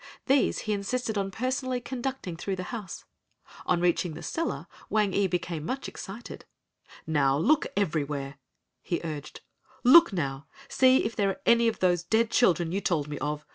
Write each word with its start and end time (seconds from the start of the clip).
These 0.25 0.61
he 0.61 0.73
insisted 0.73 1.15
on 1.15 1.29
personally 1.29 1.79
conducting 1.79 2.35
through 2.35 2.55
the 2.55 2.63
house. 2.73 3.05
On 3.67 3.79
reaching 3.79 4.15
the 4.15 4.23
cellar 4.23 4.65
Wang 4.89 5.13
ee 5.13 5.27
became 5.27 5.63
much 5.63 5.87
excited. 5.87 6.43
"Now 7.05 7.37
look 7.37 7.67
everywhere," 7.77 8.39
he 8.81 8.99
urged, 9.03 9.41
"look 9.83 10.11
now, 10.11 10.47
see 10.67 11.05
if 11.05 11.15
there 11.15 11.29
are 11.29 11.41
any 11.45 11.67
of 11.67 11.81
those 11.81 12.01
dead 12.01 12.31
children 12.31 12.71
you 12.71 12.81
told 12.81 13.09
me 13.09 13.19
of. 13.19 13.45